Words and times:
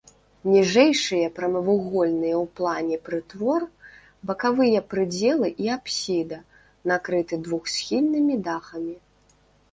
Ніжэйшыя 0.51 1.25
прамавугольныя 1.37 2.37
ў 2.43 2.45
плане 2.59 2.97
прытвор, 3.09 3.65
бакавыя 4.31 4.79
прыдзелы 4.93 5.47
і 5.65 5.69
апсіда 5.75 6.39
накрыты 6.93 7.39
двухсхільнымі 7.45 8.39
дахамі. 8.49 8.95